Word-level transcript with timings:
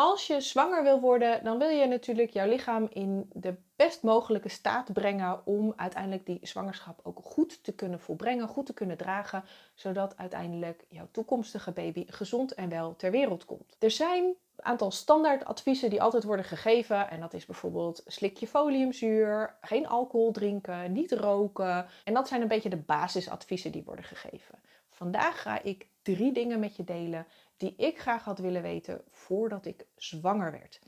Als 0.00 0.26
je 0.26 0.40
zwanger 0.40 0.82
wil 0.82 1.00
worden, 1.00 1.44
dan 1.44 1.58
wil 1.58 1.68
je 1.68 1.86
natuurlijk 1.86 2.30
jouw 2.30 2.48
lichaam 2.48 2.88
in 2.92 3.30
de 3.32 3.54
best 3.76 4.02
mogelijke 4.02 4.48
staat 4.48 4.92
brengen 4.92 5.46
om 5.46 5.72
uiteindelijk 5.76 6.26
die 6.26 6.38
zwangerschap 6.42 7.00
ook 7.02 7.18
goed 7.22 7.64
te 7.64 7.72
kunnen 7.72 8.00
volbrengen, 8.00 8.48
goed 8.48 8.66
te 8.66 8.74
kunnen 8.74 8.96
dragen, 8.96 9.44
zodat 9.74 10.16
uiteindelijk 10.16 10.84
jouw 10.88 11.08
toekomstige 11.10 11.70
baby 11.70 12.04
gezond 12.08 12.54
en 12.54 12.68
wel 12.68 12.96
ter 12.96 13.10
wereld 13.10 13.44
komt. 13.44 13.76
Er 13.78 13.90
zijn 13.90 14.24
een 14.24 14.64
aantal 14.64 14.90
standaardadviezen 14.90 15.90
die 15.90 16.02
altijd 16.02 16.24
worden 16.24 16.44
gegeven 16.44 17.10
en 17.10 17.20
dat 17.20 17.34
is 17.34 17.46
bijvoorbeeld 17.46 18.02
slik 18.06 18.36
je 18.36 18.46
foliumzuur, 18.46 19.54
geen 19.60 19.88
alcohol 19.88 20.32
drinken, 20.32 20.92
niet 20.92 21.12
roken 21.12 21.86
en 22.04 22.14
dat 22.14 22.28
zijn 22.28 22.42
een 22.42 22.48
beetje 22.48 22.70
de 22.70 22.76
basisadviezen 22.76 23.72
die 23.72 23.84
worden 23.84 24.04
gegeven. 24.04 24.58
Vandaag 25.00 25.42
ga 25.42 25.62
ik 25.62 25.88
drie 26.02 26.32
dingen 26.32 26.60
met 26.60 26.76
je 26.76 26.84
delen 26.84 27.26
die 27.56 27.74
ik 27.76 27.98
graag 27.98 28.24
had 28.24 28.38
willen 28.38 28.62
weten 28.62 29.02
voordat 29.06 29.66
ik 29.66 29.86
zwanger 29.96 30.52
werd. 30.52 30.80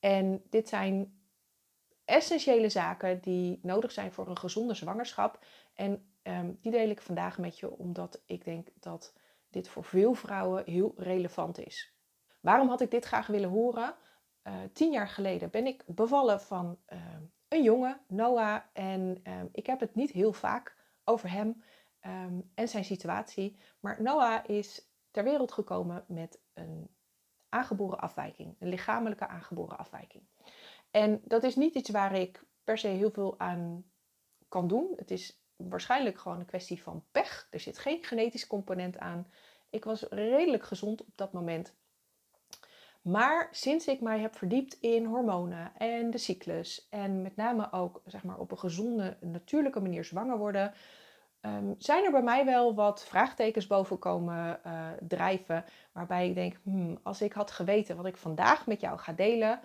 En 0.00 0.42
dit 0.50 0.68
zijn 0.68 1.20
essentiële 2.04 2.68
zaken 2.68 3.20
die 3.20 3.58
nodig 3.62 3.92
zijn 3.92 4.12
voor 4.12 4.28
een 4.28 4.38
gezonde 4.38 4.74
zwangerschap. 4.74 5.44
En 5.74 6.12
um, 6.22 6.58
die 6.60 6.72
deel 6.72 6.88
ik 6.88 7.02
vandaag 7.02 7.38
met 7.38 7.58
je 7.58 7.70
omdat 7.78 8.22
ik 8.26 8.44
denk 8.44 8.68
dat 8.80 9.14
dit 9.50 9.68
voor 9.68 9.84
veel 9.84 10.14
vrouwen 10.14 10.62
heel 10.64 10.94
relevant 10.96 11.58
is. 11.58 11.94
Waarom 12.40 12.68
had 12.68 12.80
ik 12.80 12.90
dit 12.90 13.04
graag 13.04 13.26
willen 13.26 13.50
horen? 13.50 13.94
Uh, 14.44 14.54
tien 14.72 14.92
jaar 14.92 15.08
geleden 15.08 15.50
ben 15.50 15.66
ik 15.66 15.84
bevallen 15.86 16.40
van 16.40 16.78
uh, 16.88 16.98
een 17.48 17.62
jongen, 17.62 18.00
Noah. 18.08 18.60
En 18.72 19.20
uh, 19.24 19.42
ik 19.52 19.66
heb 19.66 19.80
het 19.80 19.94
niet 19.94 20.10
heel 20.10 20.32
vaak 20.32 20.76
over 21.04 21.30
hem 21.30 21.62
um, 22.06 22.50
en 22.54 22.68
zijn 22.68 22.84
situatie. 22.84 23.56
Maar 23.80 24.02
Noah 24.02 24.48
is 24.48 24.90
ter 25.10 25.24
wereld 25.24 25.52
gekomen 25.52 26.04
met 26.08 26.40
een 26.52 26.88
aangeboren 27.48 28.00
afwijking, 28.00 28.56
een 28.58 28.68
lichamelijke 28.68 29.28
aangeboren 29.28 29.78
afwijking. 29.78 30.22
En 30.90 31.20
dat 31.24 31.42
is 31.42 31.56
niet 31.56 31.74
iets 31.74 31.90
waar 31.90 32.14
ik 32.14 32.44
per 32.64 32.78
se 32.78 32.88
heel 32.88 33.10
veel 33.10 33.38
aan 33.38 33.84
kan 34.48 34.68
doen. 34.68 34.92
Het 34.96 35.10
is 35.10 35.42
waarschijnlijk 35.56 36.18
gewoon 36.18 36.38
een 36.38 36.46
kwestie 36.46 36.82
van 36.82 37.04
pech. 37.12 37.48
Er 37.50 37.60
zit 37.60 37.78
geen 37.78 38.04
genetisch 38.04 38.46
component 38.46 38.98
aan. 38.98 39.26
Ik 39.70 39.84
was 39.84 40.02
redelijk 40.02 40.62
gezond 40.62 41.00
op 41.00 41.12
dat 41.14 41.32
moment. 41.32 41.74
Maar 43.02 43.48
sinds 43.50 43.86
ik 43.86 44.00
mij 44.00 44.20
heb 44.20 44.36
verdiept 44.36 44.74
in 44.80 45.04
hormonen 45.04 45.72
en 45.76 46.10
de 46.10 46.18
cyclus 46.18 46.86
en 46.90 47.22
met 47.22 47.36
name 47.36 47.72
ook 47.72 48.02
zeg 48.06 48.24
maar, 48.24 48.38
op 48.38 48.50
een 48.50 48.58
gezonde, 48.58 49.16
natuurlijke 49.20 49.80
manier 49.80 50.04
zwanger 50.04 50.38
worden, 50.38 50.74
um, 51.42 51.74
zijn 51.78 52.04
er 52.04 52.10
bij 52.10 52.22
mij 52.22 52.44
wel 52.44 52.74
wat 52.74 53.04
vraagtekens 53.04 53.66
boven 53.66 53.98
komen 53.98 54.60
uh, 54.66 54.88
drijven. 55.00 55.64
Waarbij 55.92 56.28
ik 56.28 56.34
denk, 56.34 56.56
hmm, 56.62 56.98
als 57.02 57.22
ik 57.22 57.32
had 57.32 57.50
geweten 57.50 57.96
wat 57.96 58.06
ik 58.06 58.16
vandaag 58.16 58.66
met 58.66 58.80
jou 58.80 58.98
ga 58.98 59.12
delen, 59.12 59.60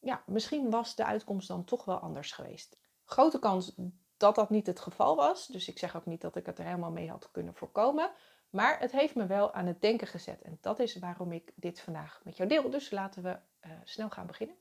ja, 0.00 0.22
misschien 0.26 0.70
was 0.70 0.94
de 0.94 1.04
uitkomst 1.04 1.48
dan 1.48 1.64
toch 1.64 1.84
wel 1.84 1.98
anders 1.98 2.32
geweest. 2.32 2.76
Grote 3.04 3.38
kans 3.38 3.74
dat 4.16 4.34
dat 4.34 4.50
niet 4.50 4.66
het 4.66 4.80
geval 4.80 5.16
was. 5.16 5.46
Dus 5.46 5.68
ik 5.68 5.78
zeg 5.78 5.96
ook 5.96 6.06
niet 6.06 6.20
dat 6.20 6.36
ik 6.36 6.46
het 6.46 6.58
er 6.58 6.64
helemaal 6.64 6.90
mee 6.90 7.10
had 7.10 7.28
kunnen 7.32 7.54
voorkomen. 7.54 8.10
Maar 8.50 8.80
het 8.80 8.92
heeft 8.92 9.14
me 9.14 9.26
wel 9.26 9.52
aan 9.52 9.66
het 9.66 9.80
denken 9.80 10.06
gezet. 10.06 10.42
En 10.42 10.58
dat 10.60 10.78
is 10.78 10.98
waarom 10.98 11.32
ik 11.32 11.52
dit 11.54 11.80
vandaag 11.80 12.20
met 12.24 12.36
jou 12.36 12.48
deel. 12.48 12.70
Dus 12.70 12.90
laten 12.90 13.22
we 13.22 13.28
uh, 13.66 13.72
snel 13.84 14.10
gaan 14.10 14.26
beginnen. 14.26 14.56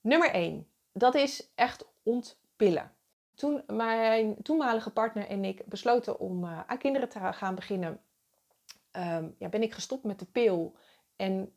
Nummer 0.00 0.30
1. 0.30 0.68
Dat 0.92 1.14
is 1.14 1.52
echt 1.54 1.86
ontpillen. 2.02 2.94
Toen 3.34 3.62
mijn 3.66 4.36
toenmalige 4.42 4.90
partner 4.90 5.28
en 5.28 5.44
ik 5.44 5.66
besloten 5.66 6.18
om 6.18 6.44
uh, 6.44 6.60
aan 6.66 6.78
kinderen 6.78 7.08
te 7.08 7.32
gaan 7.32 7.54
beginnen, 7.54 8.00
um, 8.92 9.34
ja, 9.38 9.48
ben 9.48 9.62
ik 9.62 9.72
gestopt 9.72 10.04
met 10.04 10.18
de 10.18 10.26
pil. 10.26 10.76
En 11.16 11.52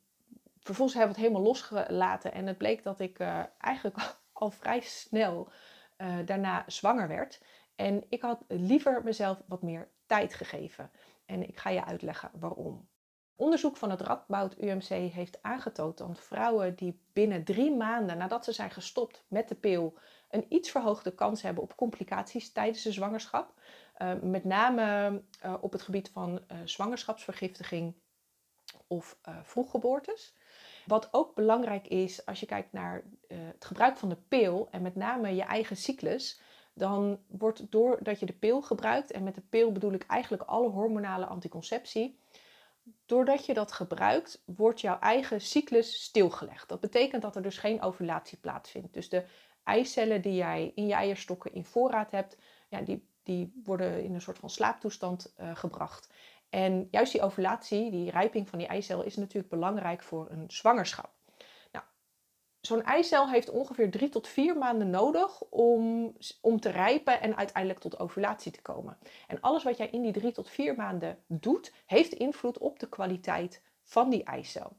vervolgens 0.60 0.98
hebben 0.98 1.16
we 1.16 1.22
het 1.22 1.32
helemaal 1.32 1.52
losgelaten. 1.52 2.34
En 2.34 2.48
het 2.48 2.58
bleek 2.58 2.84
dat 2.84 3.00
ik 3.00 3.20
uh, 3.20 3.44
eigenlijk 3.58 4.18
al 4.34 4.52
vrij 4.52 4.80
snel 4.82 5.50
uh, 5.98 6.18
daarna 6.26 6.64
zwanger 6.68 7.08
werd. 7.08 7.42
En 7.76 8.04
ik 8.10 8.22
had 8.22 8.44
liever 8.48 9.04
mezelf 9.04 9.42
wat 9.48 9.62
meer 9.62 9.90
tijd 10.06 10.34
gegeven. 10.34 10.92
En 11.26 11.48
ik 11.48 11.58
ga 11.58 11.70
je 11.70 11.86
uitleggen 11.86 12.32
waarom. 12.34 12.90
Onderzoek 13.36 13.78
van 13.78 13.90
het 13.90 14.02
Radboud 14.02 14.58
UMC 14.58 14.88
heeft 14.88 15.42
aangetoond 15.42 15.98
dat 15.98 16.20
vrouwen 16.20 16.76
die 16.76 17.02
binnen 17.14 17.44
drie 17.44 17.76
maanden 17.76 18.18
nadat 18.18 18.44
ze 18.44 18.52
zijn 18.52 18.72
gestopt 18.72 19.26
met 19.28 19.50
de 19.50 19.56
pil 19.56 19.98
een 20.38 20.46
iets 20.50 20.72
verhoogde 20.72 21.16
kans 21.16 21.42
hebben 21.42 21.64
op 21.64 21.76
complicaties 21.76 22.52
tijdens 22.52 22.84
de 22.84 22.92
zwangerschap. 22.92 23.54
Uh, 24.02 24.14
met 24.22 24.44
name 24.44 25.22
uh, 25.46 25.54
op 25.62 25.72
het 25.72 25.82
gebied 25.82 26.10
van 26.10 26.32
uh, 26.52 26.58
zwangerschapsvergiftiging 26.64 27.94
of 28.88 29.18
vroeggeboortes. 29.44 30.36
Wat 30.86 31.08
ook 31.12 31.36
belangrijk 31.36 31.88
is 31.88 32.26
als 32.26 32.40
je 32.40 32.46
kijkt 32.46 32.74
naar 32.74 33.04
het 33.28 33.66
gebruik 33.66 33.98
van 33.98 34.10
de 34.10 34.16
pil 34.16 34.68
en 34.72 34.82
met 34.82 34.96
name 34.96 35.36
je 35.36 35.42
eigen 35.42 35.78
cyclus, 35.78 36.42
dan 36.74 37.20
wordt 37.28 37.72
doordat 37.72 38.20
je 38.20 38.26
de 38.26 38.34
pil 38.34 38.62
gebruikt, 38.62 39.12
en 39.12 39.24
met 39.24 39.36
de 39.36 39.42
pil 39.42 39.72
bedoel 39.72 39.94
ik 39.94 40.06
eigenlijk 40.06 40.44
alle 40.44 40.70
hormonale 40.70 41.26
anticonceptie, 41.26 42.20
doordat 43.06 43.46
je 43.46 43.54
dat 43.54 43.72
gebruikt, 43.72 44.44
wordt 44.46 44.82
jouw 44.82 45.00
eigen 45.00 45.42
cyclus 45.42 46.04
stilgelegd. 46.04 46.70
Dat 46.70 46.80
betekent 46.80 47.22
dat 47.22 47.36
er 47.36 47.42
dus 47.42 47.58
geen 47.58 47.82
ovulatie 47.82 48.38
plaatsvindt. 48.38 48.94
Dus 48.94 49.10
de 49.10 49.26
eicellen 49.68 50.22
die 50.22 50.36
jij 50.36 50.72
in 50.76 50.88
je 50.88 50.94
eierstokken 50.94 51.54
in 51.54 51.66
voorraad 51.66 52.12
hebt, 52.12 52.38
ja, 52.70 52.82
die, 52.82 53.08
die 53.24 53.62
worden 53.64 54.04
in 54.04 54.14
een 54.14 54.22
soort 54.22 54.38
van 54.38 54.50
slaaptoestand 54.50 55.34
uh, 55.40 55.56
gebracht. 55.56 56.10
En 56.50 56.88
juist 56.92 57.12
die 57.12 57.22
ovulatie, 57.22 57.92
die 57.92 58.12
rijping 58.12 58.50
van 58.50 58.60
die 58.60 58.68
eicel, 58.68 59.04
is 59.04 59.16
natuurlijk 59.16 59.50
belangrijk 59.50 60.04
voor 60.04 60.28
een 60.30 60.44
zwangerschap. 60.48 61.12
Nou, 61.72 61.86
zo'n 62.62 62.84
eicel 62.84 63.30
heeft 63.30 63.50
ongeveer 63.50 63.92
drie 63.92 64.10
tot 64.10 64.28
vier 64.28 64.58
maanden 64.58 64.90
nodig 64.90 65.42
om, 65.42 66.14
om 66.42 66.60
te 66.60 66.70
rijpen 66.70 67.22
en 67.22 67.38
uiteindelijk 67.38 67.80
tot 67.80 68.00
ovulatie 68.00 68.52
te 68.52 68.62
komen. 68.62 68.98
En 69.28 69.42
alles 69.42 69.64
wat 69.64 69.78
jij 69.78 69.90
in 69.90 70.02
die 70.02 70.14
drie 70.14 70.32
tot 70.32 70.50
vier 70.50 70.76
maanden 70.76 71.24
doet, 71.28 71.74
heeft 71.86 72.14
invloed 72.14 72.58
op 72.58 72.80
de 72.80 72.90
kwaliteit 72.90 73.62
van 73.84 74.10
die 74.10 74.24
eicel. 74.24 74.78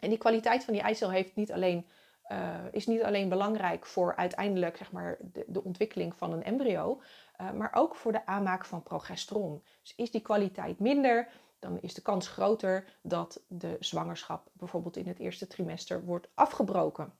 En 0.00 0.08
die 0.08 0.18
kwaliteit 0.18 0.64
van 0.64 0.74
die 0.74 0.82
eicel 0.82 1.10
heeft 1.10 1.36
niet 1.36 1.52
alleen 1.52 1.86
uh, 2.32 2.54
is 2.70 2.86
niet 2.86 3.02
alleen 3.02 3.28
belangrijk 3.28 3.86
voor 3.86 4.16
uiteindelijk 4.16 4.76
zeg 4.76 4.92
maar, 4.92 5.18
de, 5.46 5.64
ontwikkeling 5.64 6.14
van 6.16 6.32
een 6.32 6.44
embryo, 6.44 7.00
uh, 7.40 7.52
maar 7.52 7.70
ook 7.74 7.94
voor 7.94 8.12
de 8.12 8.26
aanmaak 8.26 8.64
van 8.64 8.82
progesteron. 8.82 9.62
Dus 9.82 9.94
is 9.96 10.10
die 10.10 10.20
kwaliteit 10.20 10.78
minder, 10.78 11.28
dan 11.58 11.80
is 11.80 11.94
de 11.94 12.02
kans 12.02 12.28
groter 12.28 12.98
dat 13.02 13.42
de 13.46 13.76
zwangerschap 13.80 14.48
bijvoorbeeld 14.52 14.96
in 14.96 15.06
het 15.06 15.18
eerste 15.18 15.46
trimester 15.46 16.04
wordt 16.04 16.28
afgebroken. 16.34 17.12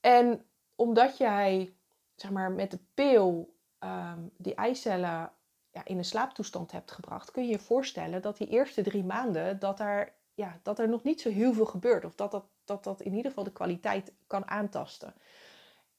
En 0.00 0.44
omdat 0.74 1.16
jij 1.16 1.74
zeg 2.14 2.30
maar, 2.30 2.52
met 2.52 2.70
de 2.70 2.78
pil 2.94 3.54
um, 3.78 4.30
die 4.36 4.54
eicellen 4.54 5.32
ja, 5.70 5.84
in 5.84 5.98
een 5.98 6.04
slaaptoestand 6.04 6.72
hebt 6.72 6.90
gebracht, 6.90 7.30
kun 7.30 7.44
je 7.44 7.50
je 7.50 7.58
voorstellen 7.58 8.22
dat 8.22 8.36
die 8.36 8.48
eerste 8.48 8.82
drie 8.82 9.04
maanden 9.04 9.58
dat, 9.58 9.78
daar, 9.78 10.14
ja, 10.34 10.60
dat 10.62 10.78
er 10.78 10.88
nog 10.88 11.02
niet 11.02 11.20
zo 11.20 11.30
heel 11.30 11.52
veel 11.52 11.66
gebeurt. 11.66 12.04
Of 12.04 12.14
dat 12.14 12.30
dat 12.30 12.46
dat 12.70 12.84
dat 12.84 13.00
in 13.00 13.14
ieder 13.14 13.30
geval 13.30 13.44
de 13.44 13.52
kwaliteit 13.52 14.14
kan 14.26 14.48
aantasten. 14.48 15.14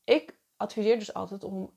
Ik 0.04 0.40
adviseer 0.58 1.00
dus 1.00 1.14
altijd 1.14 1.44
om 1.44 1.74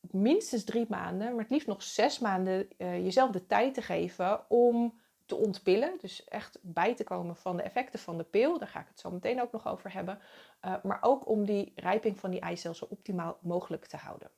minstens 0.00 0.64
drie 0.64 0.86
maanden, 0.88 1.30
maar 1.30 1.42
het 1.42 1.50
liefst 1.50 1.66
nog 1.66 1.82
zes 1.82 2.18
maanden, 2.18 2.68
uh, 2.78 2.98
jezelf 2.98 3.30
de 3.30 3.46
tijd 3.46 3.74
te 3.74 3.82
geven 3.82 4.50
om 4.50 5.00
te 5.26 5.36
ontpillen. 5.36 5.98
Dus 6.00 6.24
echt 6.24 6.58
bij 6.62 6.94
te 6.94 7.04
komen 7.04 7.36
van 7.36 7.56
de 7.56 7.62
effecten 7.62 7.98
van 7.98 8.18
de 8.18 8.24
pil. 8.24 8.58
Daar 8.58 8.68
ga 8.68 8.80
ik 8.80 8.88
het 8.88 9.00
zo 9.00 9.10
meteen 9.10 9.42
ook 9.42 9.52
nog 9.52 9.66
over 9.66 9.92
hebben. 9.92 10.18
Uh, 10.64 10.74
maar 10.82 10.98
ook 11.00 11.28
om 11.28 11.44
die 11.44 11.72
rijping 11.74 12.20
van 12.20 12.30
die 12.30 12.40
eicel 12.40 12.74
zo 12.74 12.86
optimaal 12.88 13.38
mogelijk 13.42 13.86
te 13.86 13.96
houden. 13.96 14.30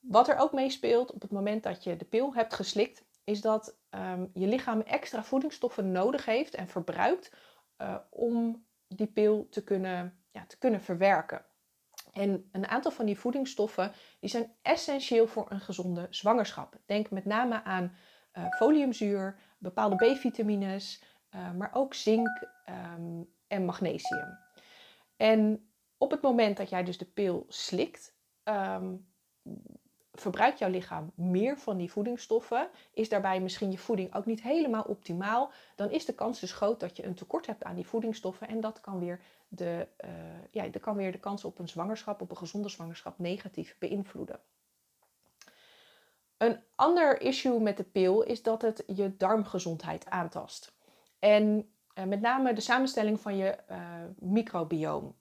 Wat 0.00 0.28
er 0.28 0.38
ook 0.38 0.52
meespeelt 0.52 1.12
op 1.12 1.22
het 1.22 1.30
moment 1.30 1.62
dat 1.62 1.84
je 1.84 1.96
de 1.96 2.04
pil 2.04 2.34
hebt 2.34 2.54
geslikt, 2.54 3.04
is 3.24 3.40
dat 3.40 3.76
um, 3.90 4.30
je 4.34 4.46
lichaam 4.46 4.80
extra 4.80 5.24
voedingsstoffen 5.24 5.92
nodig 5.92 6.24
heeft 6.24 6.54
en 6.54 6.68
verbruikt 6.68 7.32
uh, 7.78 7.96
om 8.10 8.64
die 8.94 9.06
pil 9.06 9.48
te 9.50 9.64
kunnen, 9.64 10.24
ja, 10.30 10.46
te 10.46 10.58
kunnen 10.58 10.80
verwerken. 10.80 11.44
En 12.12 12.48
een 12.52 12.66
aantal 12.66 12.90
van 12.90 13.06
die 13.06 13.18
voedingsstoffen 13.18 13.92
die 14.20 14.30
zijn 14.30 14.52
essentieel 14.62 15.26
voor 15.26 15.50
een 15.50 15.60
gezonde 15.60 16.06
zwangerschap. 16.10 16.76
Denk 16.86 17.10
met 17.10 17.24
name 17.24 17.64
aan 17.64 17.96
uh, 18.32 18.46
foliumzuur, 18.48 19.38
bepaalde 19.58 19.96
B-vitamines, 19.96 21.02
uh, 21.34 21.52
maar 21.52 21.70
ook 21.72 21.94
zink 21.94 22.28
um, 22.94 23.34
en 23.46 23.64
magnesium. 23.64 24.38
En 25.16 25.70
op 25.98 26.10
het 26.10 26.22
moment 26.22 26.56
dat 26.56 26.68
jij 26.68 26.84
dus 26.84 26.98
de 26.98 27.04
pil 27.04 27.44
slikt, 27.48 28.16
um, 28.44 29.12
verbruikt 30.20 30.58
jouw 30.58 30.70
lichaam 30.70 31.12
meer 31.14 31.58
van 31.58 31.76
die 31.76 31.90
voedingsstoffen, 31.90 32.68
is 32.92 33.08
daarbij 33.08 33.40
misschien 33.40 33.70
je 33.70 33.78
voeding 33.78 34.14
ook 34.14 34.26
niet 34.26 34.42
helemaal 34.42 34.82
optimaal, 34.82 35.52
dan 35.76 35.90
is 35.90 36.04
de 36.04 36.14
kans 36.14 36.40
dus 36.40 36.52
groot 36.52 36.80
dat 36.80 36.96
je 36.96 37.04
een 37.04 37.14
tekort 37.14 37.46
hebt 37.46 37.64
aan 37.64 37.74
die 37.74 37.86
voedingsstoffen 37.86 38.48
en 38.48 38.60
dat 38.60 38.80
kan 38.80 38.98
weer 38.98 39.20
de, 39.48 39.86
uh, 40.04 40.10
ja, 40.50 40.68
dat 40.68 40.82
kan 40.82 40.96
weer 40.96 41.12
de 41.12 41.18
kans 41.18 41.44
op 41.44 41.58
een 41.58 41.68
zwangerschap, 41.68 42.20
op 42.20 42.30
een 42.30 42.36
gezonde 42.36 42.68
zwangerschap, 42.68 43.18
negatief 43.18 43.76
beïnvloeden. 43.78 44.40
Een 46.36 46.60
ander 46.74 47.20
issue 47.20 47.60
met 47.60 47.76
de 47.76 47.84
pil 47.84 48.22
is 48.22 48.42
dat 48.42 48.62
het 48.62 48.84
je 48.86 49.16
darmgezondheid 49.16 50.06
aantast. 50.06 50.72
En 51.18 51.72
uh, 51.94 52.04
met 52.04 52.20
name 52.20 52.52
de 52.52 52.60
samenstelling 52.60 53.20
van 53.20 53.36
je 53.36 53.56
uh, 53.70 53.78
microbioom. 54.18 55.14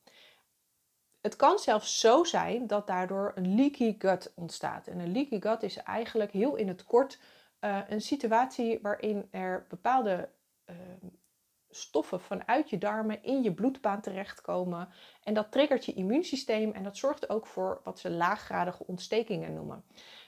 Het 1.21 1.36
kan 1.36 1.60
zelfs 1.60 2.00
zo 2.00 2.24
zijn 2.24 2.68
dat 2.68 2.88
daardoor 2.88 3.31
een 3.36 3.56
leaky 3.56 3.95
gut 3.98 4.31
ontstaat. 4.36 4.88
En 4.88 5.00
een 5.00 5.12
leaky 5.12 5.42
gut 5.42 5.63
is 5.63 5.77
eigenlijk 5.77 6.31
heel 6.31 6.56
in 6.56 6.68
het 6.68 6.83
kort 6.83 7.19
een 7.88 8.01
situatie 8.01 8.80
waarin 8.81 9.27
er 9.31 9.66
bepaalde 9.69 10.30
stoffen 11.69 12.21
vanuit 12.21 12.69
je 12.69 12.77
darmen 12.77 13.24
in 13.24 13.44
je 13.44 13.54
bloedbaan 13.54 14.01
terechtkomen. 14.01 14.89
En 15.24 15.33
dat 15.33 15.51
triggert 15.51 15.86
je 15.86 15.94
immuunsysteem 15.94 16.71
en 16.71 16.83
dat 16.83 16.98
zorgt 16.98 17.30
ook 17.30 17.45
voor 17.48 17.81
wat 17.83 18.00
ze 18.00 18.10
laaggradige 18.10 18.88
ontstekingen 18.88 19.54
noemen. 19.54 19.83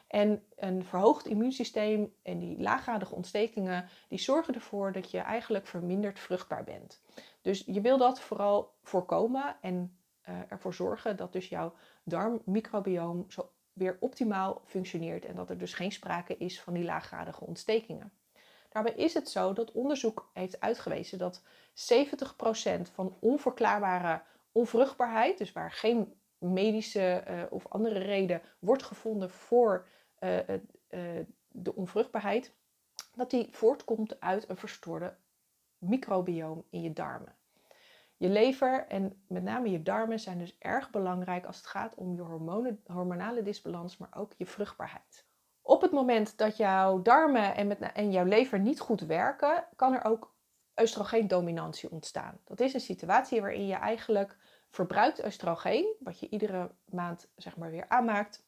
En 0.07 0.43
een 0.55 0.85
verhoogd 0.85 1.25
immuunsysteem 1.25 2.13
en 2.23 2.39
die 2.39 2.61
laaggradige 2.61 3.15
ontstekingen, 3.15 3.89
die 4.07 4.19
zorgen 4.19 4.53
ervoor 4.53 4.91
dat 4.91 5.11
je 5.11 5.19
eigenlijk 5.19 5.67
verminderd 5.67 6.19
vruchtbaar 6.19 6.63
bent. 6.63 7.01
Dus 7.41 7.63
je 7.65 7.81
wil 7.81 7.97
dat 7.97 8.19
vooral 8.19 8.73
voorkomen 8.83 9.55
en 9.61 9.95
uh, 10.29 10.35
ervoor 10.47 10.73
zorgen 10.73 11.17
dat 11.17 11.33
dus 11.33 11.49
jouw 11.49 11.73
darmmicrobioom 12.03 13.25
zo 13.27 13.51
weer 13.73 13.97
optimaal 13.99 14.61
functioneert 14.65 15.25
en 15.25 15.35
dat 15.35 15.49
er 15.49 15.57
dus 15.57 15.73
geen 15.73 15.91
sprake 15.91 16.37
is 16.37 16.61
van 16.61 16.73
die 16.73 16.83
laaggradige 16.83 17.45
ontstekingen. 17.45 18.11
Daarbij 18.69 18.93
is 18.93 19.13
het 19.13 19.29
zo 19.29 19.53
dat 19.53 19.71
onderzoek 19.71 20.29
heeft 20.33 20.59
uitgewezen 20.59 21.17
dat 21.17 21.41
70% 21.41 21.43
van 22.93 23.17
onverklaarbare 23.19 24.21
onvruchtbaarheid, 24.51 25.37
dus 25.37 25.51
waar 25.51 25.71
geen 25.71 26.13
medische 26.37 27.23
uh, 27.29 27.43
of 27.49 27.67
andere 27.67 27.99
reden 27.99 28.41
wordt 28.59 28.83
gevonden 28.83 29.29
voor 29.29 29.87
uh, 30.19 30.39
de 31.47 31.75
onvruchtbaarheid, 31.75 32.53
dat 33.15 33.29
die 33.29 33.47
voortkomt 33.51 34.19
uit 34.19 34.49
een 34.49 34.57
verstoorde 34.57 35.15
microbioom 35.77 36.63
in 36.69 36.81
je 36.81 36.93
darmen. 36.93 37.35
Je 38.21 38.29
lever 38.29 38.87
en 38.87 39.23
met 39.27 39.43
name 39.43 39.69
je 39.69 39.81
darmen 39.81 40.19
zijn 40.19 40.37
dus 40.37 40.55
erg 40.59 40.89
belangrijk 40.89 41.45
als 41.45 41.57
het 41.57 41.65
gaat 41.65 41.95
om 41.95 42.15
je 42.15 42.21
hormonale 42.85 43.41
disbalans, 43.41 43.97
maar 43.97 44.09
ook 44.15 44.33
je 44.37 44.45
vruchtbaarheid. 44.45 45.25
Op 45.61 45.81
het 45.81 45.91
moment 45.91 46.37
dat 46.37 46.57
jouw 46.57 47.01
darmen 47.01 47.55
en, 47.55 47.67
met, 47.67 47.79
en 47.79 48.11
jouw 48.11 48.25
lever 48.25 48.59
niet 48.59 48.79
goed 48.79 49.01
werken, 49.01 49.67
kan 49.75 49.93
er 49.93 50.03
ook 50.03 50.35
oestrogeendominantie 50.81 51.91
ontstaan. 51.91 52.39
Dat 52.43 52.59
is 52.59 52.73
een 52.73 52.79
situatie 52.79 53.41
waarin 53.41 53.67
je 53.67 53.75
eigenlijk 53.75 54.37
verbruikt 54.69 55.25
oestrogeen, 55.25 55.95
wat 55.99 56.19
je 56.19 56.29
iedere 56.29 56.71
maand 56.85 57.31
zeg 57.35 57.57
maar 57.57 57.71
weer 57.71 57.85
aanmaakt, 57.87 58.45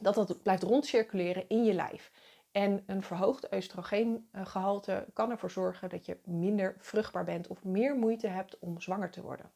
dat 0.00 0.14
dat 0.14 0.42
blijft 0.42 0.62
rondcirculeren 0.62 1.48
in 1.48 1.64
je 1.64 1.72
lijf. 1.72 2.10
En 2.54 2.82
een 2.86 3.02
verhoogd 3.02 3.54
oestrogeengehalte 3.54 5.06
kan 5.12 5.30
ervoor 5.30 5.50
zorgen 5.50 5.88
dat 5.88 6.06
je 6.06 6.18
minder 6.24 6.76
vruchtbaar 6.78 7.24
bent 7.24 7.46
of 7.46 7.64
meer 7.64 7.96
moeite 7.96 8.26
hebt 8.26 8.58
om 8.58 8.80
zwanger 8.80 9.10
te 9.10 9.22
worden. 9.22 9.50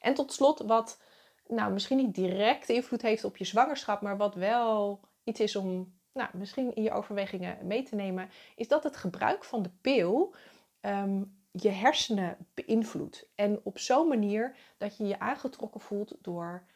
En 0.00 0.14
tot 0.14 0.32
slot, 0.32 0.58
wat 0.60 1.00
nou, 1.46 1.72
misschien 1.72 1.96
niet 1.96 2.14
direct 2.14 2.68
invloed 2.68 3.02
heeft 3.02 3.24
op 3.24 3.36
je 3.36 3.44
zwangerschap, 3.44 4.00
maar 4.00 4.16
wat 4.16 4.34
wel 4.34 5.00
iets 5.24 5.40
is 5.40 5.56
om 5.56 5.98
nou, 6.12 6.28
misschien 6.32 6.74
in 6.74 6.82
je 6.82 6.90
overwegingen 6.90 7.66
mee 7.66 7.82
te 7.82 7.94
nemen, 7.94 8.30
is 8.56 8.68
dat 8.68 8.82
het 8.84 8.96
gebruik 8.96 9.44
van 9.44 9.62
de 9.62 9.70
pil 9.80 10.34
ehm, 10.80 11.22
je 11.50 11.70
hersenen 11.70 12.36
beïnvloedt. 12.54 13.28
En 13.34 13.60
op 13.62 13.78
zo'n 13.78 14.08
manier 14.08 14.56
dat 14.78 14.96
je 14.96 15.06
je 15.06 15.18
aangetrokken 15.18 15.80
voelt 15.80 16.16
door 16.20 16.66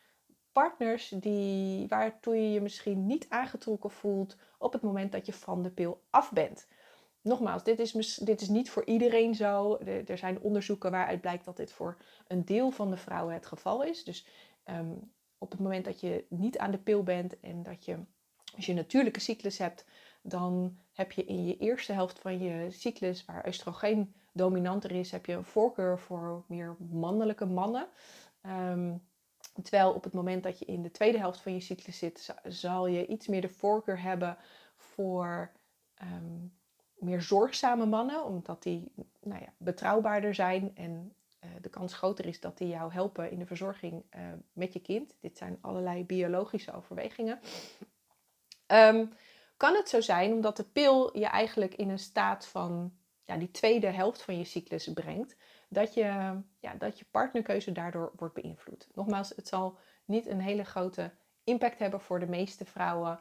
partners 0.53 1.09
die, 1.09 1.89
waartoe 1.89 2.37
je 2.37 2.53
je 2.53 2.61
misschien 2.61 3.07
niet 3.07 3.27
aangetrokken 3.29 3.91
voelt 3.91 4.37
op 4.59 4.73
het 4.73 4.83
moment 4.83 5.13
dat 5.13 5.27
je 5.27 5.33
van 5.33 5.63
de 5.63 5.71
pil 5.71 6.03
af 6.11 6.33
bent. 6.33 6.67
Nogmaals, 7.23 7.65
dit 7.65 7.79
is, 7.79 8.17
dit 8.17 8.41
is 8.41 8.49
niet 8.49 8.71
voor 8.71 8.85
iedereen 8.85 9.35
zo. 9.35 9.79
Er 10.07 10.19
zijn 10.19 10.41
onderzoeken 10.41 10.91
waaruit 10.91 11.21
blijkt 11.21 11.45
dat 11.45 11.57
dit 11.57 11.73
voor 11.73 11.97
een 12.27 12.45
deel 12.45 12.71
van 12.71 12.91
de 12.91 12.97
vrouwen 12.97 13.35
het 13.35 13.47
geval 13.47 13.85
is. 13.85 14.05
Dus 14.05 14.27
ehm, 14.65 14.95
op 15.39 15.51
het 15.51 15.61
moment 15.61 15.85
dat 15.85 16.01
je 16.01 16.25
niet 16.29 16.59
aan 16.59 16.71
de 16.71 16.79
pil 16.79 17.03
bent 17.03 17.41
en 17.41 17.63
dat 17.63 17.85
je 17.85 17.99
als 18.57 18.67
je 18.67 18.73
een 18.73 18.79
natuurlijke 18.79 19.21
cyclus 19.21 19.59
hebt, 19.59 19.85
dan 20.23 20.79
heb 20.93 21.13
je 21.13 21.25
in 21.25 21.45
je 21.47 21.57
eerste 21.57 21.93
helft 21.93 22.19
van 22.19 22.39
je 22.39 22.71
cyclus, 22.71 23.25
waar 23.25 23.47
oestrogeen 23.47 24.15
dominanter 24.33 24.93
is, 24.93 25.11
heb 25.11 25.27
je 25.27 25.33
een 25.33 25.45
voorkeur 25.45 25.99
voor 25.99 26.45
meer 26.49 26.77
mannelijke 26.79 27.47
mannen. 27.47 27.89
Ehm, 28.41 28.97
terwijl 29.63 29.93
op 29.93 30.05
het 30.05 30.13
moment 30.13 30.43
dat 30.43 30.59
je 30.59 30.65
in 30.65 30.83
de 30.83 30.91
tweede 30.91 31.19
helft 31.19 31.41
van 31.41 31.55
je 31.55 31.61
cyclus 31.61 31.99
zit, 31.99 32.35
zal 32.45 32.87
je 32.87 33.07
iets 33.07 33.27
meer 33.27 33.41
de 33.41 33.49
voorkeur 33.49 34.03
hebben 34.03 34.37
voor 34.77 35.53
ehm, 35.95 36.47
meer 36.95 37.23
zorgzame 37.23 37.87
mannen, 37.87 38.25
omdat 38.25 38.63
die 38.63 38.93
nou 39.21 39.41
ja, 39.41 39.53
betrouwbaarder 39.57 40.35
zijn 40.35 40.71
en 40.75 41.15
uh, 41.45 41.51
de 41.61 41.69
kans 41.69 41.95
groter 41.95 42.27
is 42.27 42.41
dat 42.41 42.59
die 42.59 42.69
jou 42.69 42.93
helpen 42.93 43.31
in 43.31 43.39
de 43.39 43.47
verzorging 43.47 44.05
uh, 44.17 44.21
met 44.53 44.73
je 44.73 44.81
kind. 44.81 45.17
Dit 45.21 45.39
zijn 45.39 45.59
allerlei 45.61 46.05
biologische 46.05 46.73
overwegingen. 46.73 47.41
Um, 48.67 49.13
kan 49.57 49.75
het 49.75 49.89
zo 49.89 50.01
zijn 50.01 50.33
omdat 50.33 50.57
de 50.57 50.65
pil 50.65 51.19
je 51.19 51.27
eigenlijk 51.27 51.75
in 51.75 51.91
een 51.91 51.99
staat 51.99 52.47
van 52.47 52.93
ja, 53.25 53.37
die 53.37 53.51
tweede 53.51 53.87
helft 53.87 54.23
van 54.23 54.39
je 54.39 54.45
cyclus 54.45 54.93
brengt, 54.93 55.37
dat 55.71 55.95
je, 55.95 56.41
ja, 56.59 56.75
dat 56.79 56.99
je 56.99 57.05
partnerkeuze 57.11 57.73
daardoor 57.73 58.13
wordt 58.17 58.35
beïnvloed. 58.35 58.89
Nogmaals, 58.95 59.33
het 59.37 59.49
zal 59.49 59.79
niet 60.05 60.27
een 60.27 60.41
hele 60.41 60.65
grote 60.65 61.11
impact 61.45 61.79
hebben 61.79 62.01
voor 62.01 62.21
de 62.21 62.29
meeste 62.29 62.65
vrouwen. 62.65 63.19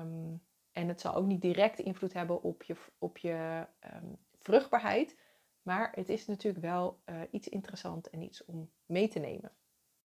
Um, 0.00 0.42
en 0.72 0.88
het 0.88 1.00
zal 1.00 1.14
ook 1.14 1.26
niet 1.26 1.40
direct 1.40 1.78
invloed 1.78 2.12
hebben 2.12 2.42
op 2.42 2.62
je, 2.62 2.76
op 2.98 3.18
je 3.18 3.66
um, 3.94 4.18
vruchtbaarheid. 4.38 5.16
Maar 5.62 5.92
het 5.94 6.08
is 6.08 6.26
natuurlijk 6.26 6.64
wel 6.64 6.98
uh, 7.06 7.20
iets 7.30 7.48
interessant 7.48 8.10
en 8.10 8.22
iets 8.22 8.44
om 8.44 8.70
mee 8.86 9.08
te 9.08 9.18
nemen. 9.18 9.52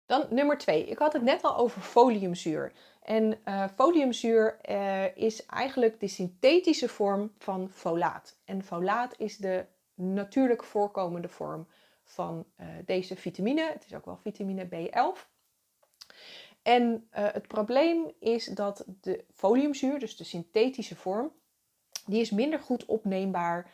Dan 0.05 0.25
nummer 0.29 0.57
twee. 0.57 0.85
Ik 0.85 0.97
had 0.97 1.13
het 1.13 1.21
net 1.21 1.43
al 1.43 1.57
over 1.57 1.81
foliumzuur. 1.81 2.73
En 3.01 3.39
uh, 3.45 3.67
foliumzuur 3.67 4.59
uh, 4.69 5.17
is 5.17 5.45
eigenlijk 5.45 5.99
de 5.99 6.07
synthetische 6.07 6.89
vorm 6.89 7.33
van 7.37 7.69
folaat. 7.69 8.39
En 8.45 8.63
folaat 8.63 9.19
is 9.19 9.37
de 9.37 9.65
natuurlijk 9.93 10.63
voorkomende 10.63 11.27
vorm 11.27 11.67
van 12.06 12.46
uh, 12.57 12.68
deze 12.86 13.16
vitamine. 13.16 13.72
Het 13.72 13.86
is 13.86 13.94
ook 13.94 14.06
wel 14.06 14.18
vitamine 14.18 14.66
B11. 14.66 15.34
En 16.62 17.07
het 17.10 17.48
probleem 17.48 18.12
is 18.19 18.46
dat 18.46 18.86
de 19.02 19.25
foliumzuur, 19.34 20.00
dus 20.00 20.18
de 20.18 20.24
synthetische 20.24 20.96
vorm, 20.96 21.31
die 22.06 22.22
is 22.22 22.31
minder 22.31 22.60
goed 22.60 22.86
opneembaar 22.86 23.72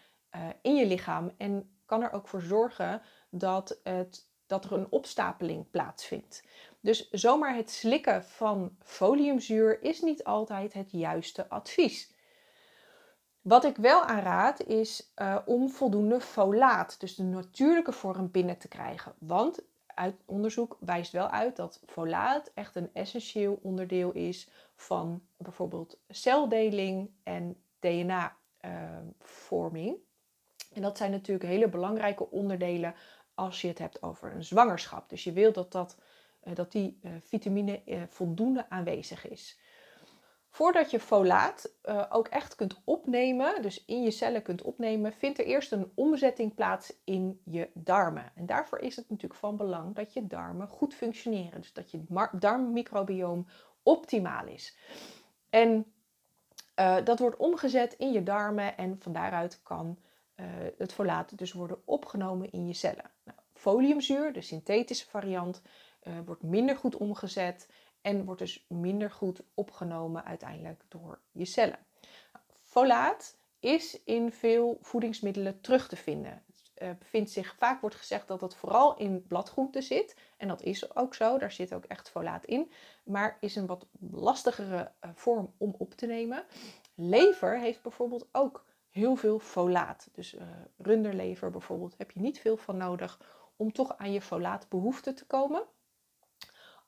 in 0.62 0.75
je 0.75 0.86
lichaam 0.86 1.31
en 1.38 1.78
kan 1.86 2.01
er 2.01 2.12
ook 2.12 2.28
voor 2.28 2.42
zorgen 2.42 3.01
dat 3.30 3.80
het 3.83 4.31
dat 4.51 4.66
er 4.66 4.72
een 4.72 4.92
opstapeling 4.92 5.69
plaatsvindt. 5.69 6.44
Dus 6.80 7.09
zomaar 7.09 7.56
het 7.56 7.69
slikken 7.69 8.23
van 8.23 8.76
foliumzuur 8.80 9.81
is 9.81 10.02
niet 10.02 10.23
altijd 10.23 10.73
het 10.73 10.92
juiste 10.92 11.50
advies. 11.50 12.10
Wat 13.42 13.64
ik 13.64 13.76
wel 13.76 14.02
aanraad 14.02 14.64
is 14.64 15.12
uh, 15.16 15.38
om 15.45 15.69
voldoende 15.69 16.21
folaat, 16.21 17.00
dus 17.00 17.16
de 17.16 17.24
natuurlijke 17.24 17.92
vorm, 17.92 18.31
binnen 18.31 18.57
te 18.57 18.68
krijgen. 18.68 19.14
Want 19.18 19.60
uit 19.88 20.16
onderzoek 20.26 20.78
wijst 20.80 21.12
wel 21.12 21.30
uit 21.30 21.56
dat 21.56 21.81
folaat 21.86 22.52
echt 22.54 22.76
een 22.76 22.90
essentieel 22.94 23.60
onderdeel 23.62 24.12
is 24.12 24.50
van 24.76 25.21
bijvoorbeeld 25.38 25.98
celdeling 26.10 27.10
en 27.24 27.56
DNA-vorming. 27.80 29.90
Eh, 29.90 29.95
en 30.74 30.81
dat 30.81 30.98
zijn 30.98 31.12
natuurlijk 31.12 31.50
hele 31.50 31.69
belangrijke 31.69 32.30
onderdelen 32.30 32.95
als 33.33 33.62
je 33.62 33.68
het 33.68 33.78
hebt 33.78 34.04
over 34.04 34.36
een 34.36 34.44
zwangerschap. 34.44 35.10
Dus 35.10 35.24
je 35.24 35.31
wilt 35.31 35.56
dat, 35.56 35.71
dat, 35.71 35.98
eh, 36.40 36.56
dat 36.56 36.71
die 36.71 37.00
eh, 37.02 37.12
vitamine 37.19 37.81
eh, 37.86 38.02
voldoende 38.10 38.69
aanwezig 38.69 39.28
is. 39.28 39.60
Voordat 40.53 40.91
je 40.91 40.99
folaat 40.99 41.73
ook 42.09 42.27
echt 42.27 42.55
kunt 42.55 42.81
opnemen, 42.83 43.61
dus 43.61 43.85
in 43.85 44.03
je 44.03 44.11
cellen 44.11 44.41
kunt 44.41 44.61
opnemen, 44.61 45.13
vindt 45.13 45.39
er 45.39 45.45
eerst 45.45 45.71
een 45.71 45.91
omzetting 45.95 46.53
plaats 46.53 46.93
in 47.03 47.41
je 47.45 47.69
darmen. 47.73 48.31
En 48.35 48.45
daarvoor 48.45 48.79
is 48.79 48.95
het 48.95 49.09
natuurlijk 49.09 49.39
van 49.39 49.57
belang 49.57 49.95
dat 49.95 50.13
je 50.13 50.27
darmen 50.27 50.67
goed 50.67 50.93
functioneren. 50.93 51.61
Dus 51.61 51.73
dat 51.73 51.91
je 51.91 52.03
darmmicrobioom 52.31 53.47
optimaal 53.83 54.47
is. 54.47 54.77
En 55.49 55.93
dat 57.03 57.19
wordt 57.19 57.37
omgezet 57.37 57.93
in 57.93 58.11
je 58.11 58.23
darmen 58.23 58.77
en 58.77 58.95
van 58.99 59.13
daaruit 59.13 59.59
kan 59.63 59.97
uh, 60.35 60.45
het 60.77 60.93
folaat 60.93 61.37
dus 61.37 61.53
worden 61.53 61.81
opgenomen 61.85 62.51
in 62.51 62.67
je 62.67 62.73
cellen. 62.73 63.11
Nou, 63.23 63.37
foliumzuur, 63.53 64.33
de 64.33 64.41
synthetische 64.41 65.09
variant, 65.09 65.61
wordt 66.25 66.43
minder 66.43 66.75
goed 66.75 66.97
omgezet 66.97 67.69
en 68.01 68.25
wordt 68.25 68.39
dus 68.39 68.65
minder 68.67 69.11
goed 69.11 69.41
opgenomen 69.53 70.25
uiteindelijk 70.25 70.81
door 70.87 71.19
je 71.31 71.45
cellen. 71.45 71.79
Folaat 72.61 73.37
is 73.59 74.03
in 74.03 74.31
veel 74.31 74.77
voedingsmiddelen 74.81 75.61
terug 75.61 75.87
te 75.87 75.95
vinden. 75.95 76.43
Bevindt 76.99 77.29
zich, 77.29 77.55
vaak 77.57 77.81
wordt 77.81 77.95
gezegd 77.95 78.27
dat 78.27 78.41
het 78.41 78.55
vooral 78.55 78.97
in 78.97 79.27
bladgroenten 79.27 79.83
zit. 79.83 80.15
En 80.37 80.47
dat 80.47 80.61
is 80.61 80.95
ook 80.95 81.15
zo, 81.15 81.37
daar 81.37 81.51
zit 81.51 81.73
ook 81.73 81.85
echt 81.85 82.09
folaat 82.09 82.45
in. 82.45 82.71
Maar 83.03 83.37
is 83.39 83.55
een 83.55 83.65
wat 83.65 83.85
lastigere 84.11 84.91
vorm 85.13 85.53
om 85.57 85.75
op 85.77 85.93
te 85.93 86.05
nemen. 86.05 86.43
Lever 86.95 87.59
heeft 87.59 87.81
bijvoorbeeld 87.81 88.27
ook 88.31 88.65
heel 88.89 89.15
veel 89.15 89.39
folaat. 89.39 90.09
Dus 90.11 90.35
uh, 90.35 90.41
runderlever 90.77 91.51
bijvoorbeeld 91.51 91.95
heb 91.97 92.11
je 92.11 92.19
niet 92.19 92.39
veel 92.39 92.57
van 92.57 92.77
nodig 92.77 93.19
om 93.55 93.71
toch 93.71 93.97
aan 93.97 94.11
je 94.11 94.21
folaatbehoefte 94.21 95.13
te 95.13 95.25
komen. 95.25 95.63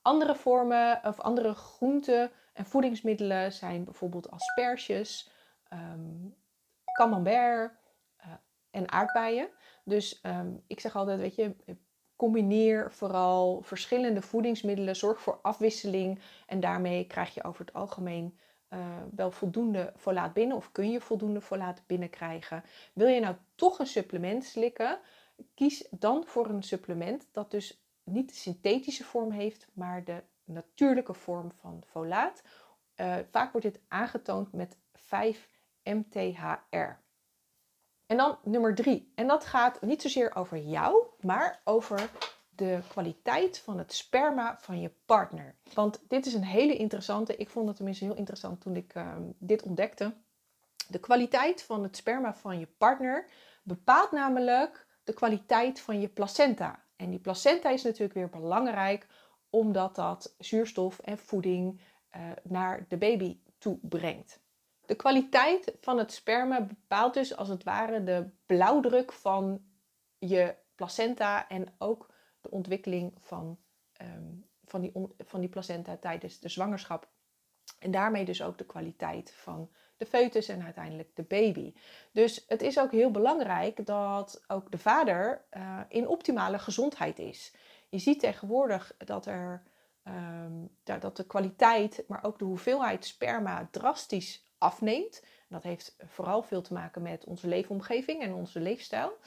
Andere 0.03 0.35
vormen 0.35 0.99
of 1.03 1.19
andere 1.19 1.53
groenten 1.53 2.31
en 2.53 2.65
voedingsmiddelen 2.65 3.51
zijn 3.51 3.83
bijvoorbeeld 3.83 4.31
asperges, 4.31 5.31
um, 5.73 6.35
camembert 6.93 7.71
uh, 8.25 8.33
en 8.71 8.91
aardbeien. 8.91 9.49
Dus 9.83 10.19
um, 10.23 10.63
ik 10.67 10.79
zeg 10.79 10.95
altijd, 10.95 11.19
weet 11.19 11.35
je, 11.35 11.55
combineer 12.15 12.91
vooral 12.91 13.61
verschillende 13.61 14.21
voedingsmiddelen, 14.21 14.95
zorg 14.95 15.21
voor 15.21 15.39
afwisseling 15.41 16.19
en 16.47 16.59
daarmee 16.59 17.07
krijg 17.07 17.33
je 17.33 17.43
over 17.43 17.65
het 17.65 17.73
algemeen 17.73 18.39
uh, 18.69 18.79
wel 19.15 19.31
voldoende 19.31 19.93
folaat 19.95 20.33
binnen 20.33 20.57
of 20.57 20.71
kun 20.71 20.91
je 20.91 21.01
voldoende 21.01 21.41
folaat 21.41 21.83
binnenkrijgen. 21.87 22.63
Wil 22.93 23.07
je 23.07 23.19
nou 23.19 23.35
toch 23.55 23.79
een 23.79 23.87
supplement 23.87 24.43
slikken, 24.43 24.99
kies 25.53 25.87
dan 25.89 26.25
voor 26.25 26.49
een 26.49 26.63
supplement 26.63 27.27
dat 27.31 27.51
dus 27.51 27.82
niet 28.03 28.29
de 28.29 28.35
synthetische 28.35 29.03
vorm 29.03 29.31
heeft, 29.31 29.67
maar 29.73 30.03
de 30.03 30.23
natuurlijke 30.43 31.13
vorm 31.13 31.51
van 31.51 31.83
folaat. 31.87 32.43
Uh, 32.95 33.15
vaak 33.31 33.51
wordt 33.51 33.67
dit 33.67 33.79
aangetoond 33.87 34.53
met 34.53 34.77
5 34.93 35.49
MTHR. 35.83 37.01
En 38.05 38.17
dan 38.17 38.37
nummer 38.43 38.75
3. 38.75 39.11
En 39.15 39.27
dat 39.27 39.45
gaat 39.45 39.81
niet 39.81 40.01
zozeer 40.01 40.35
over 40.35 40.57
jou, 40.57 41.05
maar 41.19 41.61
over 41.63 42.09
de 42.55 42.79
kwaliteit 42.87 43.59
van 43.59 43.77
het 43.77 43.93
sperma 43.93 44.57
van 44.59 44.81
je 44.81 44.91
partner. 45.05 45.55
Want 45.73 46.01
dit 46.07 46.25
is 46.25 46.33
een 46.33 46.43
hele 46.43 46.75
interessante, 46.75 47.35
ik 47.35 47.49
vond 47.49 47.67
het 47.67 47.75
tenminste 47.75 48.05
heel 48.05 48.15
interessant 48.15 48.61
toen 48.61 48.75
ik 48.75 48.95
uh, 48.95 49.15
dit 49.37 49.63
ontdekte. 49.63 50.13
De 50.87 50.99
kwaliteit 50.99 51.63
van 51.63 51.83
het 51.83 51.97
sperma 51.97 52.33
van 52.33 52.59
je 52.59 52.67
partner 52.67 53.25
bepaalt 53.63 54.11
namelijk 54.11 54.87
de 55.03 55.13
kwaliteit 55.13 55.79
van 55.79 56.01
je 56.01 56.07
placenta. 56.07 56.82
En 56.95 57.09
die 57.09 57.19
placenta 57.19 57.69
is 57.69 57.83
natuurlijk 57.83 58.13
weer 58.13 58.29
belangrijk 58.29 59.07
omdat 59.49 59.95
dat 59.95 60.35
zuurstof 60.37 60.99
en 60.99 61.17
voeding 61.17 61.81
uh, 62.15 62.31
naar 62.43 62.85
de 62.87 62.97
baby 62.97 63.39
toe 63.57 63.79
brengt. 63.81 64.41
De 64.85 64.95
kwaliteit 64.95 65.75
van 65.79 65.97
het 65.97 66.11
sperma 66.11 66.61
bepaalt 66.61 67.13
dus 67.13 67.35
als 67.35 67.47
het 67.47 67.63
ware 67.63 68.03
de 68.03 68.29
blauwdruk 68.45 69.11
van 69.11 69.65
je 70.17 70.55
placenta 70.75 71.47
en 71.47 71.75
ook 71.77 72.13
de 72.41 72.51
ontwikkeling 72.51 73.13
van, 73.19 73.59
um, 74.01 74.45
van, 74.65 74.81
die, 74.81 74.91
van 75.17 75.39
die 75.39 75.49
placenta 75.49 75.97
tijdens 75.97 76.39
de 76.39 76.49
zwangerschap. 76.49 77.11
En 77.83 77.91
daarmee 77.91 78.25
dus 78.25 78.41
ook 78.41 78.57
de 78.57 78.65
kwaliteit 78.65 79.31
van 79.31 79.69
de 79.97 80.05
foetus 80.05 80.47
en 80.47 80.63
uiteindelijk 80.63 81.15
de 81.15 81.23
baby. 81.23 81.73
Dus 82.11 82.45
het 82.47 82.61
is 82.61 82.79
ook 82.79 82.91
heel 82.91 83.11
belangrijk 83.11 83.85
dat 83.85 84.43
ook 84.47 84.71
de 84.71 84.77
vader 84.77 85.41
uh, 85.57 85.79
in 85.87 86.07
optimale 86.07 86.59
gezondheid 86.59 87.19
is. 87.19 87.53
Je 87.89 87.97
ziet 87.97 88.19
tegenwoordig 88.19 88.95
dat 88.97 89.25
er 89.25 89.63
um, 90.07 90.69
dat 90.83 91.17
de 91.17 91.25
kwaliteit, 91.25 92.03
maar 92.07 92.23
ook 92.23 92.39
de 92.39 92.45
hoeveelheid 92.45 93.05
sperma 93.05 93.67
drastisch 93.71 94.51
afneemt. 94.57 95.23
Dat 95.49 95.63
heeft 95.63 95.95
vooral 95.97 96.43
veel 96.43 96.61
te 96.61 96.73
maken 96.73 97.01
met 97.01 97.25
onze 97.25 97.47
leefomgeving 97.47 98.21
en 98.21 98.33
onze 98.33 98.59
leefstijl. 98.59 99.17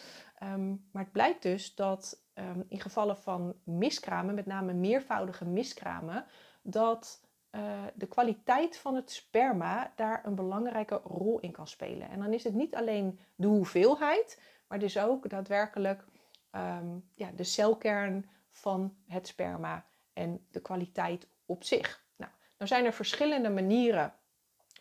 Um, 0.43 0.89
maar 0.93 1.03
het 1.03 1.13
blijkt 1.13 1.43
dus 1.43 1.75
dat 1.75 2.23
um, 2.35 2.65
in 2.69 2.81
gevallen 2.81 3.17
van 3.17 3.55
miskramen, 3.65 4.35
met 4.35 4.47
name 4.47 4.73
meervoudige 4.73 5.45
miskramen, 5.45 6.27
dat 6.63 7.26
uh, 7.57 7.83
de 7.95 8.07
kwaliteit 8.07 8.79
van 8.79 8.95
het 8.95 9.11
sperma 9.11 9.93
daar 9.97 10.27
een 10.27 10.35
belangrijke 10.35 11.01
rol 11.05 11.41
in 11.41 11.53
kan 11.53 11.67
spelen. 11.67 12.11
En 12.11 12.19
dan 12.19 12.33
is 12.33 12.45
het 12.45 12.55
niet 12.55 12.75
alleen 12.75 13.21
de 13.35 13.47
hoeveelheid, 13.47 14.41
maar 14.69 14.79
dus 14.79 14.99
ook 14.99 15.29
daadwerkelijk 15.29 16.05
um, 16.53 17.09
ja, 17.15 17.31
de 17.37 17.45
celkern 17.45 18.29
van 18.51 18.97
het 19.07 19.27
sperma 19.27 19.87
en 20.13 20.47
de 20.51 20.61
kwaliteit 20.61 21.29
op 21.47 21.65
zich. 21.65 22.05
Nou, 22.17 22.31
dan 22.57 22.67
zijn 22.67 22.85
er 22.85 22.93
verschillende 22.93 23.51
manieren 23.51 24.15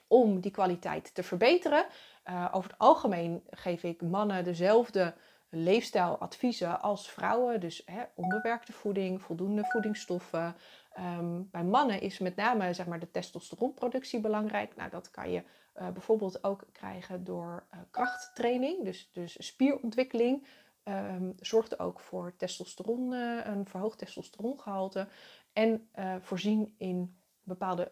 om 0.08 0.40
die 0.40 0.52
kwaliteit 0.52 1.14
te 1.14 1.24
verbeteren. 1.24 1.86
Uh, 2.30 2.50
over 2.52 2.70
het 2.70 2.80
algemeen 2.80 3.44
geef 3.50 3.84
ik 3.84 4.02
mannen 4.02 4.44
dezelfde 4.44 5.14
leefstijladviezen 5.50 6.82
als 6.82 7.12
vrouwen. 7.12 7.60
Dus 7.60 7.82
hè, 7.86 8.04
onbewerkte 8.16 8.74
voeding, 8.74 9.22
voldoende 9.22 9.66
voedingsstoffen. 9.66 10.56
Um, 11.00 11.50
bij 11.52 11.64
mannen 11.64 12.02
is 12.02 12.20
met 12.20 12.36
name 12.36 12.74
zeg 12.74 12.86
maar, 12.86 13.00
de 13.00 13.12
testosteronproductie 13.12 14.20
belangrijk. 14.20 14.76
Nou, 14.76 14.90
dat 14.90 15.12
kan 15.12 15.32
je 15.32 15.44
uh, 15.76 15.90
bijvoorbeeld 15.90 16.44
ook 16.44 16.66
krijgen 16.72 17.24
door 17.24 17.68
uh, 17.74 17.80
krachttraining, 17.92 18.84
dus, 18.84 19.10
dus 19.12 19.46
spierontwikkeling. 19.48 20.48
Um, 20.84 21.34
zorgt 21.40 21.80
ook 21.80 22.00
voor 22.00 22.34
testosteron, 22.38 23.12
uh, 23.12 23.46
een 23.46 23.66
verhoogd 23.68 23.98
testosterongehalte. 23.98 25.08
En 25.54 25.90
voorzien 26.22 26.76
in 26.78 27.18
bepaalde 27.44 27.92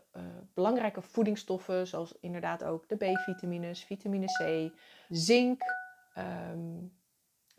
belangrijke 0.54 1.02
voedingsstoffen, 1.02 1.88
zoals 1.88 2.18
inderdaad 2.20 2.64
ook 2.64 2.90
de 2.90 2.96
B-vitamines, 2.96 3.84
vitamine 3.84 4.26
C, 4.26 4.72
zink, 5.10 5.62
um, 6.18 6.94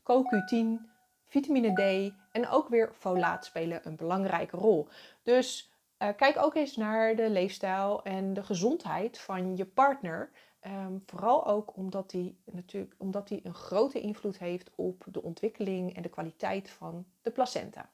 CoQ10, 0.00 0.93
vitamine 1.34 1.72
D 1.72 2.12
en 2.32 2.48
ook 2.48 2.68
weer 2.68 2.90
folaat 2.92 3.44
spelen 3.44 3.80
een 3.84 3.96
belangrijke 3.96 4.56
rol. 4.56 4.88
Dus 5.22 5.72
uh, 5.98 6.08
kijk 6.16 6.38
ook 6.38 6.54
eens 6.54 6.76
naar 6.76 7.16
de 7.16 7.30
leefstijl 7.30 8.02
en 8.02 8.34
de 8.34 8.42
gezondheid 8.42 9.18
van 9.18 9.56
je 9.56 9.64
partner. 9.64 10.30
Um, 10.66 11.02
vooral 11.06 11.46
ook 11.46 11.76
omdat 11.76 12.10
die, 12.10 12.36
natuurlijk, 12.44 12.94
omdat 12.98 13.28
die 13.28 13.40
een 13.42 13.54
grote 13.54 14.00
invloed 14.00 14.38
heeft 14.38 14.70
op 14.74 15.04
de 15.06 15.22
ontwikkeling 15.22 15.96
en 15.96 16.02
de 16.02 16.08
kwaliteit 16.08 16.70
van 16.70 17.04
de 17.22 17.30
placenta. 17.30 17.90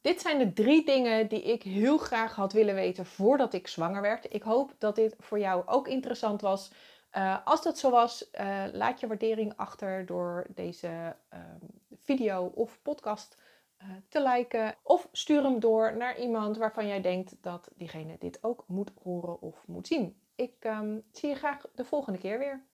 Dit 0.00 0.20
zijn 0.20 0.38
de 0.38 0.52
drie 0.52 0.84
dingen 0.84 1.28
die 1.28 1.42
ik 1.42 1.62
heel 1.62 1.98
graag 1.98 2.34
had 2.34 2.52
willen 2.52 2.74
weten 2.74 3.06
voordat 3.06 3.52
ik 3.52 3.68
zwanger 3.68 4.02
werd. 4.02 4.34
Ik 4.34 4.42
hoop 4.42 4.74
dat 4.78 4.94
dit 4.94 5.14
voor 5.18 5.38
jou 5.38 5.62
ook 5.66 5.88
interessant 5.88 6.40
was. 6.40 6.72
Uh, 7.16 7.36
als 7.44 7.62
dat 7.62 7.78
zo 7.78 7.90
was, 7.90 8.30
uh, 8.40 8.64
laat 8.72 9.00
je 9.00 9.06
waardering 9.06 9.52
achter 9.56 10.06
door 10.06 10.46
deze 10.54 11.16
uh, 11.34 11.40
video 12.06 12.52
of 12.54 12.82
podcast 12.82 13.36
te 14.08 14.22
liken. 14.22 14.74
Of 14.82 15.08
stuur 15.12 15.42
hem 15.42 15.60
door 15.60 15.96
naar 15.96 16.18
iemand 16.18 16.56
waarvan 16.56 16.86
jij 16.86 17.00
denkt 17.00 17.36
dat 17.40 17.68
diegene 17.74 18.16
dit 18.18 18.38
ook 18.42 18.64
moet 18.66 18.90
horen 19.02 19.40
of 19.40 19.66
moet 19.66 19.86
zien. 19.86 20.20
Ik 20.34 20.64
um, 20.64 21.02
zie 21.12 21.28
je 21.28 21.34
graag 21.34 21.64
de 21.74 21.84
volgende 21.84 22.18
keer 22.18 22.38
weer. 22.38 22.64